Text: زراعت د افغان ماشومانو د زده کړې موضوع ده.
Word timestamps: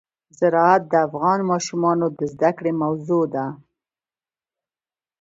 زراعت 0.39 0.83
د 0.91 0.93
افغان 1.07 1.39
ماشومانو 1.51 2.05
د 2.17 2.19
زده 2.33 2.51
کړې 2.57 2.71
موضوع 2.83 3.23
ده. 3.35 3.45